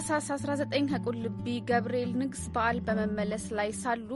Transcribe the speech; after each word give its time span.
ታህሳስ 0.00 0.26
19 0.32 0.90
ከቁልቢ 0.90 1.44
ገብርኤል 1.68 2.10
ንግስ 2.20 2.42
በዓል 2.54 2.76
በመመለስ 2.86 3.44
ላይ 3.58 3.70
ሳሉ 3.78 4.10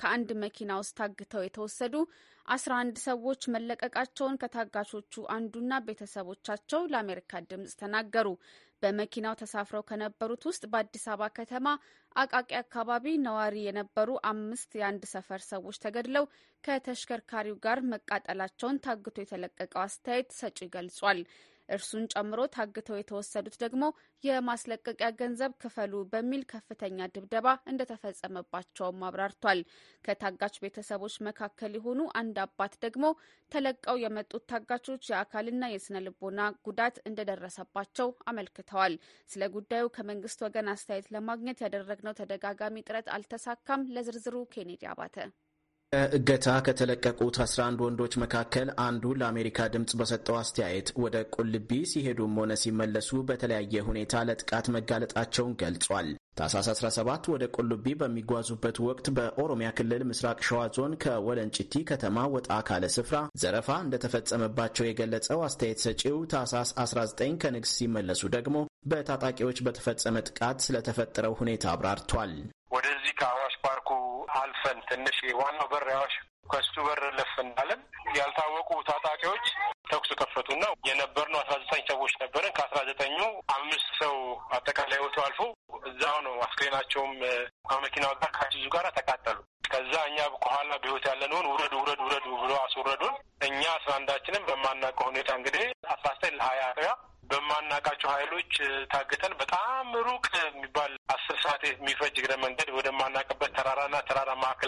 ከአንድ 0.00 0.30
መኪና 0.44 0.70
ውስጥ 0.80 0.94
ታግተው 1.00 1.42
የተወሰዱ 1.44 1.94
11 2.48 3.00
ሰዎች 3.02 3.40
መለቀቃቸውን 3.54 4.38
ከታጋቾቹ 4.42 5.24
አንዱና 5.36 5.80
ቤተሰቦቻቸው 5.88 6.88
ለአሜሪካ 6.92 7.42
ድምጽ 7.50 7.74
ተናገሩ። 7.82 8.30
በመኪናው 8.82 9.36
ተሳፍረው 9.42 9.84
ከነበሩት 9.90 10.46
ውስጥ 10.50 10.64
በአዲስ 10.72 11.04
አበባ 11.12 11.28
ከተማ 11.38 11.66
አቃቂ 12.16 12.50
አካባቢ 12.62 13.16
ነዋሪ 13.26 13.58
የነበሩ 13.66 14.10
አምስት 14.32 14.72
የአንድ 14.80 15.04
ሰፈር 15.14 15.42
ሰዎች 15.50 15.78
ተገድለው 15.84 16.26
ከተሽከርካሪው 16.64 17.58
ጋር 17.66 17.80
መቃጠላቸውን 17.92 18.82
ታግቶ 18.86 19.16
የተለቀቀው 19.22 19.84
አስተያየት 19.84 20.32
ሰጪ 20.40 20.58
ገልጿል። 20.76 21.20
እርሱን 21.68 22.04
ጨምሮ 22.12 22.40
ታግተው 22.54 22.98
የተወሰዱት 22.98 23.56
ደግሞ 23.64 23.84
የማስለቀቂያ 24.24 25.08
ገንዘብ 25.18 25.52
ክፈሉ 25.62 25.94
በሚል 26.12 26.42
ከፍተኛ 26.52 27.08
ድብደባ 27.14 27.48
እንደተፈጸመባቸውም 27.72 29.04
አብራርቷል። 29.08 29.60
ከታጋች 30.04 30.54
ቤተሰቦች 30.64 31.16
መካከል 31.28 31.74
የሆኑ 31.78 32.00
አንድ 32.20 32.38
አባት 32.44 32.74
ደግሞ 32.84 33.04
ተለቀው 33.52 33.98
የመጡት 34.02 34.46
ታጋቾች 34.52 35.04
የአካልና 35.10 35.64
የስነ 35.70 36.02
ልቦና 36.06 36.40
ጉዳት 36.68 36.96
እንደደረሰባቸው 37.08 38.10
አመልክተዋል። 38.28 38.96
ስለ 39.30 39.42
ጉዳዩ 39.56 39.84
ከመንግስት 39.96 40.40
ወገን 40.46 40.72
አስተያየት 40.74 41.12
ለማግኘት 41.16 41.62
ያደረግነው 41.66 42.18
ተደጋጋሚ 42.20 42.86
ጥረት 42.88 43.08
አልተሳካም። 43.16 43.86
ለዝርዝሩ 43.94 44.36
ኬኔዲ 44.54 44.82
አባተ 44.92 45.16
ከእገታ 45.92 46.46
ከተለቀቁት 46.66 47.36
11 47.42 47.82
ወንዶች 47.84 48.14
መካከል 48.22 48.68
አንዱ 48.82 49.12
ለአሜሪካ 49.20 49.68
ድምፅ 49.74 49.92
በሰጠው 50.00 50.36
አስተያየት 50.40 50.88
ወደ 51.02 51.16
ቁልቢ 51.34 51.70
ሲሄዱም 51.90 52.34
ሆነ 52.40 52.52
ሲመለሱ 52.62 53.20
በተለያየ 53.28 53.84
ሁኔታ 53.86 54.22
ለጥቃት 54.28 54.66
መጋለጣቸውን 54.74 55.54
ገልጿል። 55.62 56.08
ታህሳስ 56.38 56.68
17 56.74 57.30
ወደ 57.32 57.46
ቁልቢ 57.56 57.94
በሚጓዙበት 58.02 58.76
ወቅት 58.86 59.08
በኦሮሚያ 59.16 59.70
ክልል 59.78 60.04
ምስራቅ 60.10 60.38
ሸዋ 60.48 60.60
ዞን 60.76 60.92
ከወለንጭቲ 61.04 61.82
ከተማ 61.90 62.26
ወጣ 62.34 62.60
ካለ 62.68 62.84
ስፍራ 62.96 63.16
ዘረፋ 63.42 63.78
እንደተፈጸመባቸው 63.84 64.88
የገለጸው 64.88 65.40
አስተያየት 65.48 65.82
ሰጪው 65.86 66.20
ታህሳስ 66.32 66.72
19 66.84 67.40
ከንግስ 67.44 67.74
ሲመለሱ 67.78 68.22
ደግሞ 68.36 68.56
በታጣቂዎች 68.92 69.64
በተፈጸመ 69.66 70.24
ጥቃት 70.28 70.60
ስለተፈጠረው 70.66 71.36
ሁኔታ 71.42 71.66
አብራርቷል። 71.74 72.34
ወደዚህ 72.74 73.12
ከአዋሽ 73.18 73.54
አልፈን 74.48 74.78
ትንሽ 74.88 75.16
ዋናው 75.38 75.66
በር 75.70 75.86
አዋሽ 75.92 76.14
ከሱ 76.52 76.74
በር 76.86 77.00
ለፍ 77.16 77.32
እንዳለን 77.42 77.80
ያልታወቁ 78.16 78.68
ታጣቂዎች 78.88 79.46
ተኩስ 79.90 80.10
ከፈቱና 80.20 80.64
የነበርነው 80.88 81.40
አስራ 81.42 81.56
ዘጠኝ 81.62 81.82
ሰዎች 81.90 82.12
ነበርን። 82.22 82.54
ከአስራ 82.56 82.78
ዘጠኙ 82.90 83.18
አምስት 83.56 83.88
ሰው 84.00 84.14
አጠቃላይ 84.56 85.00
ወቶ 85.04 85.16
አልፎ 85.26 85.40
እዛው 85.90 86.16
ነው 86.26 86.36
አስክሬናቸውም 86.46 87.12
ከመኪናው 87.70 88.14
ጋር 88.14 88.30
ከአሲዙ 88.36 88.64
ጋር 88.76 88.88
ተቃጠሉ። 88.98 89.38
ከዛ 89.70 89.92
እኛ 90.10 90.18
ከኋላ 90.36 90.70
በህይወት 90.76 91.06
ያለነውን 91.10 91.50
ውረዱ 91.52 91.74
ውረዱ 91.82 92.00
ውረዱ 92.06 92.26
ብሎ 92.42 92.52
አስወረዱን። 92.64 93.16
እኛ 93.48 93.60
አስራ 93.74 93.92
አንዳችንም 93.98 94.46
በማናውቀው 94.48 95.08
ሁኔታ 95.10 95.30
እንግዲህ 95.40 95.66
አስራ 95.94 96.08
ዘጠኝ 96.16 96.34
ለሀያ 96.40 96.62
ያ 96.80 96.90
በማናውቃቸው 97.30 98.10
ኃይሎች 98.12 98.52
ታግተን 98.92 99.32
በጣም 99.40 99.88
ሩቅ 100.06 100.26
የሚባል 100.38 100.92
አስር 101.14 101.36
ሰዓት 101.42 101.62
የሚፈጅ 101.68 102.14
እግረ 102.20 102.32
መንገድ 102.44 102.68
ወደማናውቅበት 102.76 103.50
ተራራና 103.58 103.96
ተራራ 104.00 104.07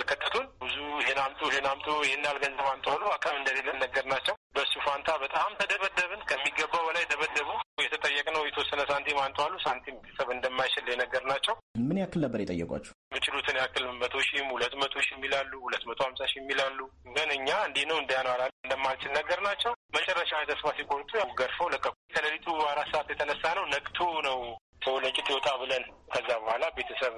መካከል 0.00 0.18
ከተቱን። 0.20 0.46
ብዙ 0.62 0.74
ይሄን 1.00 1.18
አምጡ 1.22 1.40
ይሄን 1.48 1.66
አምጡ 1.70 1.86
ይህን 2.04 2.22
ያህል 2.26 2.38
ገንዘብ 2.42 2.66
አምጡ 2.70 2.86
ብሎ 2.94 3.04
አቅም 3.14 3.36
እንደሌለን 3.38 3.76
ነገር 3.82 4.04
ናቸው። 4.12 4.34
በእሱ 4.54 4.72
ፋንታ 4.86 5.08
በጣም 5.22 5.50
ተደበደብን። 5.60 6.22
ከሚገባው 6.30 6.82
በላይ 6.86 7.04
ደበደቡ። 7.10 7.48
የተጠየቅነው 7.84 8.42
የተወሰነ 8.46 8.80
ሳንቲም 8.90 9.18
አንተዋሉ 9.24 9.54
ሳንቲም 9.64 9.98
ቤተሰብ 10.00 10.30
እንደማይችል 10.34 10.88
የነገር 10.92 11.22
ናቸው። 11.30 11.54
ምን 11.86 12.00
ያክል 12.02 12.20
ነበር 12.24 12.40
የጠየቋቸው? 12.42 12.92
የሚችሉትን 13.08 13.58
ያክል 13.62 13.84
መቶ 14.02 14.16
ሺህም 14.26 14.48
ሁለት 14.54 14.74
መቶ 14.82 14.94
ሺህ 15.06 15.14
የሚላሉ 15.16 15.52
ሁለት 15.66 15.84
መቶ 15.90 16.00
ሀምሳ 16.06 16.22
ሺህ 16.30 16.40
የሚላሉ 16.42 16.78
ግን 17.16 17.30
እኛ 17.36 17.48
እንዲህ 17.68 17.86
ነው 17.90 17.98
እንዲያ 18.02 18.18
ነው 18.22 18.34
እንደማልችል 18.64 19.12
ነገር 19.18 19.40
ናቸው። 19.48 19.72
መጨረሻ 19.96 20.32
ተስፋ 20.50 20.66
ሲቆርጡ 20.78 21.10
ያው 21.20 21.30
ገርፈው 21.40 21.70
ለቀቁ። 21.74 21.94
ከሌሊቱ 22.14 22.48
አራት 22.70 22.90
ሰዓት 22.94 23.08
የተነሳ 23.12 23.44
ነው 23.58 23.64
ነቅቶ 23.74 23.98
ነው 24.28 24.38
ሰው 24.84 24.94
ለቂት 25.04 25.26
ይወጣ 25.30 25.48
ብለን 25.60 25.82
ከዛ 26.12 26.28
በኋላ 26.42 26.64
ቤተሰብ 26.76 27.16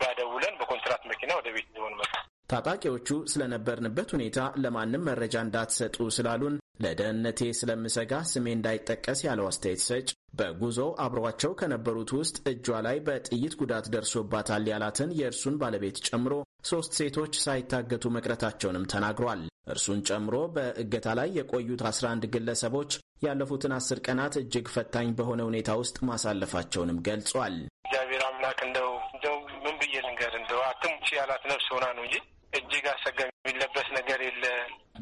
ጋር 0.00 0.12
ደውለን 0.20 0.54
በኮንትራት 0.60 1.02
መኪና 1.10 1.30
ወደ 1.38 1.48
ቤት 1.56 1.68
ዞን 1.76 1.94
መጣ። 2.00 2.12
ታጣቂዎቹ 2.50 3.08
ስለነበርንበት 3.32 4.08
ሁኔታ 4.14 4.38
ለማንም 4.62 5.06
መረጃ 5.08 5.34
እንዳትሰጡ 5.44 5.96
ስላሉን 6.16 6.54
ለደህንነቴ 6.84 7.40
ስለምሰጋ 7.58 8.12
ስሜ 8.30 8.46
እንዳይጠቀስ 8.56 9.20
ያለው 9.26 9.46
አስተያየት 9.48 9.82
ሰጭ 9.88 10.08
በጉዞው 10.38 10.90
አብሯቸው 11.04 11.52
ከነበሩት 11.60 12.10
ውስጥ 12.18 12.36
እጇ 12.50 12.66
ላይ 12.86 12.98
በጥይት 13.06 13.54
ጉዳት 13.60 13.86
ደርሶባታል 13.94 14.64
ያላትን 14.70 15.12
የእርሱን 15.18 15.58
ባለቤት 15.62 15.98
ጨምሮ 16.08 16.32
ሶስት 16.70 16.92
ሴቶች 16.98 17.34
ሳይታገቱ 17.44 18.04
መቅረታቸውንም 18.16 18.88
ተናግሯል። 18.92 19.42
እርሱን 19.70 20.00
ጨምሮ 20.08 20.36
በእገታ 20.54 21.08
ላይ 21.18 21.28
የቆዩት 21.38 21.82
11 21.86 22.26
ግለሰቦች 22.34 22.92
ያለፉትን 23.24 23.74
አስር 23.76 23.98
ቀናት 24.06 24.34
እጅግ 24.40 24.68
ፈታኝ 24.74 25.08
በሆነ 25.18 25.40
ሁኔታ 25.48 25.70
ውስጥ 25.80 25.96
ማሳለፋቸውንም 26.10 27.02
ገልጿል። 27.08 27.56
እግዚአብሔር 27.82 28.22
አምላክ 28.28 28.60
እንደው 28.66 28.90
እንደው 29.12 29.36
ምን 29.64 29.74
ብዬ 29.80 29.94
ልንገር 30.06 30.34
እንደው 30.40 30.60
አትሙቺ 30.68 31.08
ያላት 31.18 31.42
ነፍስ 31.50 31.68
ሆና 31.74 31.86
ነው 31.96 32.04
እንጂ 32.06 32.16
እጅግ 32.52 32.86
አሰጋሚ 32.92 33.30
የሚለበስ 33.40 33.88
ነገር 33.96 34.20
የለ። 34.26 34.44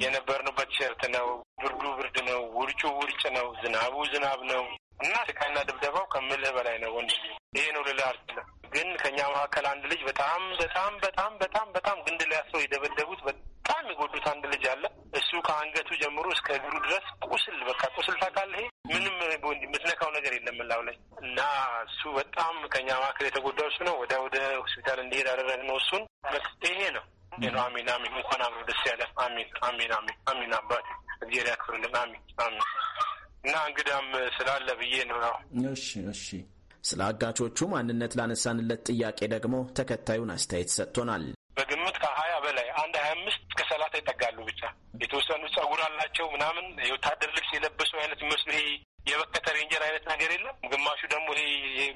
የነበርንበት 0.03 0.71
ሸርት 0.77 1.03
ነው። 1.15 1.29
ብርዱ 1.63 1.83
ብርድ 1.99 2.17
ነው። 2.29 2.41
ውርጩ 2.59 2.83
ውርጭ 2.99 3.23
ነው። 3.37 3.47
ዝናቡ 3.63 3.95
ዝናብ 4.13 4.41
ነው 4.51 4.63
እና 5.01 5.15
ስቃይና 5.29 5.59
ድብደባው 5.69 6.07
ከምልህ 6.13 6.53
በላይ 6.57 6.77
ነው። 6.85 6.91
ወንድ 6.97 7.11
ይሄ 7.57 7.67
ነው 7.75 7.83
ልልህ 7.89 8.07
አልችልም። 8.09 8.47
ግን 8.75 8.89
ከእኛ 9.01 9.19
መካከል 9.33 9.67
አንድ 9.71 9.85
ልጅ 9.91 10.01
በጣም 10.09 10.41
በጣም 10.61 10.93
በጣም 11.05 11.33
በጣም 11.43 11.67
በጣም 11.77 11.97
ግንድ 12.07 12.23
ላይ 12.31 12.37
ያስረው 12.39 12.63
የደበደቡት 12.63 13.21
በጣም 13.29 13.85
የጎዱት 13.91 14.27
አንድ 14.33 14.45
ልጅ 14.53 14.65
አለ። 14.73 14.85
እሱ 15.19 15.31
ከአንገቱ 15.47 15.91
ጀምሮ 16.03 16.27
እስከ 16.35 16.49
እግሩ 16.59 16.75
ድረስ 16.87 17.07
ቁስል 17.29 17.59
በቃ 17.69 17.83
ቁስል 17.97 18.17
ታውቃለህ። 18.23 18.61
ይሄ 18.61 18.69
ምንም 18.95 19.17
የምትነካው 19.63 20.11
ነገር 20.17 20.35
የለም 20.37 20.59
ላው 20.71 20.83
ላይ 20.89 20.97
እና 21.23 21.39
እሱ 21.87 22.03
በጣም 22.19 22.57
ከእኛ 22.73 22.91
መካከል 22.99 23.29
የተጎዳው 23.29 23.71
እሱ 23.73 23.79
ነው። 23.89 23.97
ወደ 24.03 24.15
ወደ 24.27 24.37
ሆስፒታል 24.61 25.01
እንዲሄድ 25.05 25.29
አደረግነው 25.33 25.79
እሱን። 25.83 26.05
ይሄ 26.69 26.81
ነው 26.97 27.05
ነው። 27.49 27.61
አሚን 27.65 27.89
አሚን። 27.95 28.13
እንኳን 28.15 28.43
አብሮ 28.47 28.61
ደስ 28.69 28.83
ያለ። 28.89 29.03
አሚን 29.25 29.49
አሚን 29.69 29.93
አሚን 29.99 30.17
አሚን። 30.31 30.53
አባት 30.59 30.87
እግዚአብሔር 31.19 31.49
ያክብርልን። 31.53 31.97
አሚን 32.03 32.23
አሚን። 32.39 32.65
እና 33.45 33.57
እንግዳም 33.69 34.07
ስላለ 34.37 34.69
ብዬ 34.81 34.95
ነው። 35.11 35.19
እሺ 35.73 35.89
እሺ። 36.13 36.25
ስለ 36.85 37.01
አጋቾቹ 37.09 37.59
ማንነት 37.73 38.13
ላነሳንለት 38.19 38.83
ጥያቄ 38.91 39.21
ደግሞ 39.35 39.55
ተከታዩን 39.79 40.31
አስተያየት 40.35 40.71
ሰጥቶናል። 40.77 41.25
በግምት 41.59 41.97
ከሀያ 42.03 42.35
በላይ 42.45 42.69
አንድ 42.83 42.95
ሀያ 42.99 43.13
አምስት 43.17 43.41
እስከ 43.49 43.61
ሰላሳ 43.71 43.93
ይጠጋሉ። 44.01 44.39
ብቻ 44.49 44.61
የተወሰኑ 45.03 45.43
ጸጉር 45.79 45.91
አላቸው 45.91 46.27
ምናምን 46.33 46.65
የወታደር 46.87 47.31
ልብስ 47.35 47.51
የለበሱ 47.55 47.91
አይነት 48.01 48.21
መስሉ 48.31 48.49
ይሄ 48.55 48.63
የበከተ 49.09 49.47
ranger 49.57 49.83
አይነት 49.87 50.05
ነገር 50.11 50.31
የለም። 50.35 50.57
ግማሹ 50.73 51.01
ደግሞ 51.13 51.29
ይሄ 51.39 51.51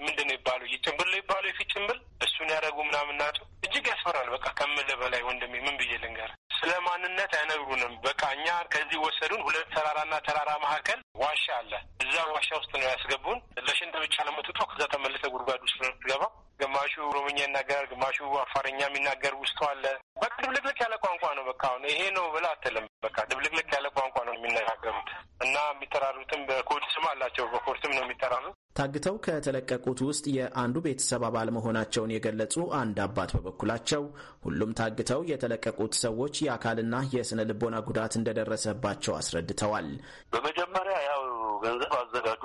ምንድን 0.04 0.26
ነው 0.28 0.34
ይባሉ 0.36 0.60
ጭንብል 0.84 1.08
ነው 1.10 1.18
ይባሉ 1.20 1.42
የፊት 1.48 1.68
ጭንብል 1.74 1.98
እሱን 2.26 2.52
ያደረጉ 2.54 2.78
ምናምን 2.88 3.18
ናቸው። 3.22 3.44
እጅግ 3.66 3.86
ያስፈራል። 3.92 4.28
በቃ 4.34 4.46
ከምልህ 4.58 4.96
በላይ 5.02 5.22
ወንድሜ 5.28 5.54
ምን 5.64 5.76
ብዬ 5.80 5.98
ልንገር። 6.02 6.30
ስለ 6.56 6.72
ማንነት 6.86 7.32
አይነግሩንም። 7.38 7.94
በቃ 8.04 8.22
እኛ 8.36 8.46
ከዚህ 8.72 8.98
ወሰዱን። 9.04 9.42
ሁለት 9.46 9.68
ተራራና 9.74 10.14
ተራራ 10.26 10.50
መካከል 10.64 11.00
ዋሻ 11.22 11.44
አለ። 11.58 11.72
እዛ 12.04 12.14
ዋሻ 12.32 12.50
ውስጥ 12.60 12.72
ነው 12.76 12.88
ያስገቡን። 12.88 13.38
ለሽንት 13.66 13.96
ብቻ 14.04 14.16
ለምትወጣው 14.28 14.68
ከዛ 14.72 14.82
ተመልሰ 14.94 15.24
ጉድጓድ 15.34 15.60
ውስጥ 15.66 15.78
ነው 15.84 15.92
ትገባ። 15.98 16.24
ግማሹ 16.60 16.94
ኦሮምኛ 17.06 17.38
ይናገራል፣ 17.42 17.86
ግማሹ 17.92 18.16
አፋርኛ 18.42 18.80
የሚናገር 18.84 19.34
ውስጡ 19.40 19.58
አለ። 19.68 19.84
በቃ 20.22 20.34
ድብልቅልቅ 20.42 20.78
ያለ 20.84 20.94
ቋንቋ 21.04 21.24
ነው። 21.38 21.44
በቃ 21.48 21.62
አሁን 21.70 21.84
ይሄ 21.90 22.00
ነው 22.16 22.26
ብላ 22.34 22.46
አትልም። 22.54 22.86
በቃ 23.04 23.16
ድብልቅልቅ 23.30 23.68
ያለ 23.74 23.86
ቋንቋ 23.96 24.16
ነው 24.28 24.34
የሚነጋገሩት 24.36 25.08
እና 25.44 25.56
የሚጠራሩትም 26.02 26.40
በኮድ 26.48 26.84
ስም 26.92 27.04
አላቸው። 27.10 27.44
በኮድ 27.52 27.76
ስም 27.82 27.92
ነው 27.96 28.02
የሚጠራሩት። 28.04 28.54
ታግተው 28.78 29.16
ከተለቀቁት 29.26 29.98
ውስጥ 30.06 30.24
የአንዱ 30.36 30.76
ቤተሰብ 30.86 31.22
አባል 31.28 31.48
መሆናቸውን 31.56 32.12
የገለጹ 32.14 32.54
አንድ 32.78 32.98
አባት 33.04 33.30
በበኩላቸው 33.36 34.02
ሁሉም 34.44 34.70
ታግተው 34.80 35.20
የተለቀቁት 35.30 35.94
ሰዎች 36.02 36.34
የአካልና 36.44 36.94
የስነ 37.14 37.40
ልቦና 37.50 37.78
ጉዳት 37.88 38.14
እንደደረሰባቸው 38.20 39.14
አስረድተዋል። 39.18 39.88
በመጀመሪያ 40.34 40.96
ያው 41.08 41.22
ገንዘብ 41.64 41.94
አዘጋጁ 42.00 42.44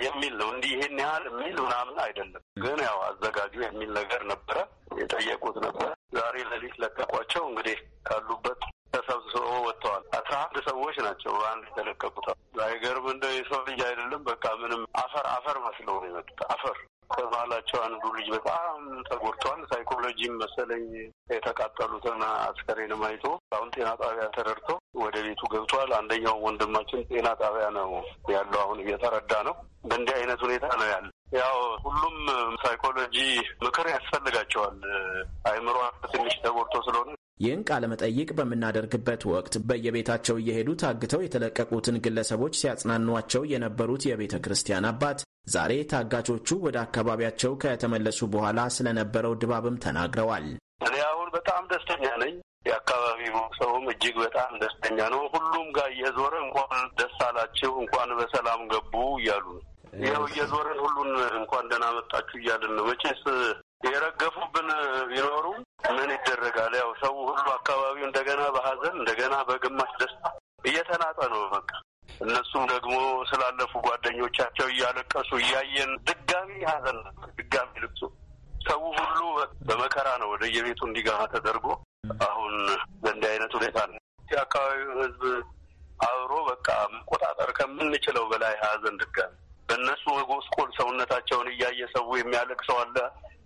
የሚል 0.00 0.34
ነው። 0.40 0.48
እንዲህ 0.54 0.72
ይሄን 0.74 0.98
ያህል 1.02 1.24
የሚል 1.30 1.56
ምናምን 1.64 1.96
አይደለም። 2.04 2.42
ግን 2.64 2.78
ያው 2.86 2.98
አዘጋጁ 3.08 3.54
የሚል 3.64 3.90
ነገር 3.98 4.22
ነበረ። 4.32 4.58
የጠየቁት 5.00 5.56
ነበር። 5.66 5.88
ዛሬ 6.16 6.36
ሌሊት 6.52 6.76
ለቀቋቸው። 6.82 7.42
እንግዲህ 7.50 7.78
ካሉበት 8.08 8.60
ተሰብስበው 8.94 9.58
ወጥተዋል። 9.66 10.04
አስራ 10.18 10.34
አንድ 10.44 10.56
ሰዎች 10.90 11.04
ናቸው 11.06 11.32
በአንድ 11.36 11.64
የተለቀቁት። 11.68 12.26
አይገርም? 12.64 13.04
እንደ 13.12 13.24
የሰው 13.32 13.60
ልጅ 13.68 13.80
አይደለም። 13.88 14.22
በቃ 14.28 14.44
ምንም 14.60 14.80
አፈር 15.02 15.26
አፈር 15.34 15.56
መስለው 15.66 15.96
ነው 15.96 16.06
የመጡት። 16.08 16.40
አፈር 16.54 16.76
ከመሀላቸው 17.10 17.78
አንዱ 17.84 18.02
ልጅ 18.16 18.26
በጣም 18.34 18.80
ተጎድቷል። 19.08 19.60
ሳይኮሎጂም 19.70 20.34
መሰለኝ 20.42 20.84
የተቃጠሉትን 21.34 22.18
አስከሬንም 22.40 23.02
አይቶ 23.08 23.24
አሁን 23.54 23.70
ጤና 23.74 23.88
ጣቢያ 24.02 24.26
ተረድቶ 24.36 24.68
ወደ 25.02 25.16
ቤቱ 25.26 25.42
ገብቷል። 25.54 25.92
አንደኛው 25.98 26.36
ወንድማችን 26.46 27.06
ጤና 27.10 27.28
ጣቢያ 27.42 27.68
ነው 27.78 27.90
ያለው። 28.34 28.60
አሁን 28.64 28.80
እየተረዳ 28.84 29.32
ነው። 29.48 29.56
በእንዲህ 29.88 30.14
አይነት 30.18 30.42
ሁኔታ 30.46 30.66
ነው 30.80 30.88
ያለ። 30.92 31.08
ያው 31.36 31.56
ሁሉም 31.84 32.16
ሳይኮሎጂ 32.62 33.16
ምክር 33.64 33.88
ያስፈልጋቸዋል። 33.94 34.78
አይምሮ 35.50 35.76
ትንሽ 36.08 36.36
ተጎድቶ 36.44 36.76
ስለሆነ 36.86 37.10
ይህን 37.40 37.62
ቃለ 37.68 37.84
መጠይቅ 37.90 38.28
በምናደርግበት 38.38 39.22
ወቅት 39.30 39.54
በየቤታቸው 39.68 40.36
እየሄዱ 40.40 40.70
ታግተው 40.82 41.22
የተለቀቁትን 41.24 42.00
ግለሰቦች 42.04 42.58
ሲያጽናኗቸው 42.60 43.42
የነበሩት 43.52 44.04
የቤተ 44.08 44.36
ክርስቲያን 44.44 44.88
አባት 44.90 45.20
ዛሬ 45.50 45.72
ታጋቾቹ 45.92 46.58
ወደ 46.64 46.76
አካባቢያቸው 46.82 47.52
ከተመለሱ 47.62 48.20
በኋላ 48.32 48.60
ስለነበረው 48.76 49.34
ድባብም 49.42 49.80
ተናግረዋል። 49.84 50.46
እኔ 50.86 50.96
አሁን 51.08 51.28
በጣም 51.36 51.62
ደስተኛ 51.72 52.04
ነኝ። 52.22 52.34
የአካባቢው 52.68 53.36
ሰውም 53.58 53.84
እጅግ 53.92 54.16
በጣም 54.22 54.50
ደስተኛ 54.62 54.98
ነው። 55.14 55.22
ሁሉም 55.34 55.66
ጋር 55.76 55.88
እየዞረ 55.94 56.34
እንኳን 56.44 56.84
ደስ 57.00 57.16
አላችሁ፣ 57.28 57.72
እንኳን 57.82 58.10
በሰላም 58.18 58.62
ገቡ 58.72 58.92
እያሉ 59.16 59.46
ነው። 59.56 59.64
ይኸው 59.92 60.24
እየዞረን 60.30 60.78
ሁሉን 60.84 61.10
እንኳን 61.38 61.64
ደህና 61.70 61.86
መጣችሁ 61.96 62.36
እያልን 62.40 62.72
ነው። 62.76 62.84
መቼስ 62.90 63.22
የረገፉብን 63.86 64.68
ቢኖሩ 65.10 65.46
ምን 65.90 66.10
ይደረጋል? 66.16 66.72
ያው 66.80 66.90
ሰው 67.02 67.14
ሁሉ 67.28 67.46
አካባቢው 67.54 68.04
እንደገና 68.08 68.42
በሀዘን 68.56 68.96
እንደገና 69.00 69.34
በግማሽ 69.48 69.92
ደስታ 70.02 70.24
እየተናጠ 70.64 71.18
ነው 71.34 71.42
በቃ 71.54 71.70
እነሱም 72.20 72.64
ደግሞ 72.72 72.94
ስላለፉ 73.30 73.72
ጓደኞቻቸው 73.86 74.66
እያለቀሱ 74.72 75.30
እያየን 75.42 75.92
ድጋሚ 76.08 76.50
ሀዘን 76.70 76.98
ድጋሚ 77.38 77.72
ልቅሶ 77.84 78.02
ሰው 78.68 78.80
ሁሉ 78.98 79.18
በመከራ 79.68 80.08
ነው 80.22 80.28
ወደ 80.32 80.44
የቤቱ 80.54 80.80
እንዲገባ 80.88 81.20
ተደርጎ 81.34 81.66
አሁን 82.26 82.54
በእንዲህ 83.02 83.30
አይነት 83.32 83.52
ሁኔታ 83.58 83.78
ነው 83.90 83.98
የአካባቢው 84.28 84.90
ሕዝብ 85.00 85.22
አብሮ 86.06 86.32
በቃ 86.50 86.68
መቆጣጠር 86.94 87.50
ከምንችለው 87.58 88.26
በላይ 88.32 88.54
ሀዘን 88.62 88.98
ድጋሚ 89.02 89.34
በእነሱ 89.70 90.04
መጎስቆል 90.16 90.70
ሰውነታቸውን 90.78 91.48
እያየ 91.52 91.80
ሰው 91.92 92.06
የሚያለቅሰው 92.18 92.78
አለ። 92.82 92.96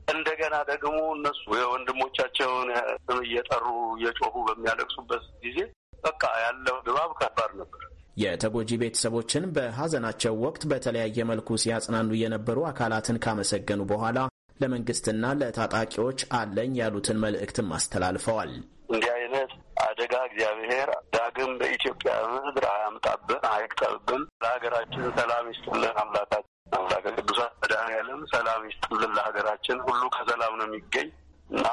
እንደገና 0.08 0.54
ደግሞ 0.70 0.96
እነሱ 1.14 1.42
የወንድሞቻቸውን 1.58 2.68
ስም 3.04 3.18
እየጠሩ 3.26 3.64
እየጮሁ 3.96 4.34
በሚያለቅሱበት 4.48 5.24
ጊዜ 5.44 5.58
በቃ 6.04 6.22
ያለው 6.44 6.76
ድባብ 6.86 7.12
ከባድ 7.20 7.52
ነበር። 7.60 7.82
የተጎጂ 8.22 8.70
ቤተሰቦችን 8.82 9.44
በሐዘናቸው 9.54 10.34
ወቅት 10.44 10.62
በተለያየ 10.70 11.24
መልኩ 11.30 11.56
ሲያጽናኑ 11.62 12.10
የነበሩ 12.18 12.58
አካላትን 12.70 13.20
ካመሰገኑ 13.24 13.82
በኋላ 13.92 14.18
ለመንግስትና 14.60 15.32
ለታጣቂዎች 15.40 16.20
አለኝ 16.36 16.72
ያሉትን 16.80 17.20
መልእክትም 17.24 17.72
አስተላልፈዋል። 17.78 18.52
እንዲህ 18.90 19.10
አይነት 19.16 19.50
አደጋ 19.84 20.14
እግዚአብሔር 20.28 20.88
ዳግም 21.14 21.52
በኢትዮጵያ 21.60 22.12
ምድር 22.34 22.66
አያምጣብን፣ 22.72 23.42
አይቅጠብብን። 23.52 24.22
ለሀገራችን 24.44 25.04
ሰላም 25.18 25.46
ይስጥልን 25.52 25.96
አምላካችን 26.02 26.50
አምላከ 26.72 27.04
ቅዱሳን 27.16 27.52
መድኃኔዓለም 27.62 28.20
ሰላም 28.32 28.62
ይስጥልን 28.68 29.12
ለሀገራችን። 29.16 29.78
ሁሉ 29.86 30.02
ከሰላም 30.16 30.54
ነው 30.60 30.66
የሚገኝ 30.68 31.08
እና 31.50 31.66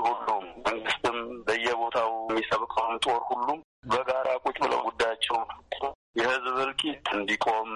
ሁሉም 0.00 0.44
መንግስትም 0.66 1.18
በየቦታው 1.46 2.10
የሚሰብከውን 2.24 3.00
ጦር 3.06 3.20
ሁሉም 3.30 3.58
በጋራ 3.90 4.28
ቁጭ 4.44 4.56
ብለው 4.64 4.80
ጉዳያቸው 4.86 5.36
የህዝብ 6.30 6.56
እልቂት 6.62 7.06
እንዲቆም 7.14 7.68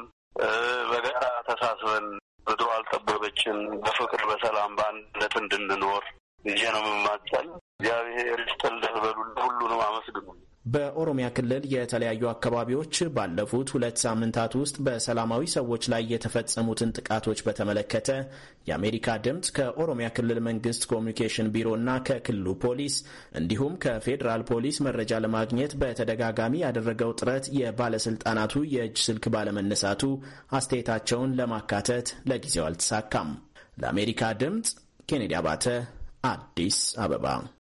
በጋራ 0.91 1.25
ተሳስበን 1.49 2.07
ምድሮ 2.47 2.69
አልጠበበችን 2.75 3.57
በፍቅር 3.85 4.23
በሰላም 4.31 4.73
በአንድነት 4.79 5.35
እንድንኖር 5.41 6.05
ይዤ 6.45 6.63
ነው 6.75 6.83
የምማጸን። 6.85 7.47
እግዚአብሔር 7.75 8.41
ይስጥልን 8.45 8.97
በሉ። 9.05 9.17
ሁሉንም 9.45 9.81
አመስግኑ። 9.87 10.27
በኦሮሚያ 10.65 11.27
ክልል 11.37 11.65
የተለያዩ 11.73 12.23
አካባቢዎች 12.31 12.97
ባለፉት 13.17 13.69
ሁለት 13.75 13.97
ሳምንታት 14.05 14.53
ውስጥ 14.61 14.77
በሰላማዊ 14.87 15.43
ሰዎች 15.55 15.85
ላይ 15.93 16.03
የተፈጸሙትን 16.13 16.95
ጥቃቶች 16.99 17.41
በተመለከተ 17.47 18.09
የአሜሪካ 18.69 19.17
ድምፅ 19.27 19.49
ከኦሮሚያ 19.59 20.09
ክልል 20.17 20.39
መንግስት 20.49 20.85
ኮሚኒኬሽን 20.93 21.51
ቢሮ 21.57 21.71
እና 21.81 21.97
ከክልሉ 22.09 22.55
ፖሊስ 22.65 22.97
እንዲሁም 23.41 23.75
ከፌዴራል 23.85 24.45
ፖሊስ 24.51 24.79
መረጃ 24.87 25.21
ለማግኘት 25.25 25.75
በተደጋጋሚ 25.83 26.55
ያደረገው 26.65 27.13
ጥረት 27.21 27.47
የባለስልጣናቱ 27.61 28.65
የእጅ 28.75 28.97
ስልክ 29.07 29.27
ባለመነሳቱ 29.35 30.03
አስተያየታቸውን 30.59 31.37
ለማካተት 31.41 32.09
ለጊዜው 32.31 32.67
አልተሳካም። 32.69 33.31
ለአሜሪካ 33.83 34.23
ድምፅ 34.43 34.71
ኬኔዲ 35.09 35.35
አባተ 35.41 35.67
አዲስ 36.27 36.77
አበባ 37.05 37.27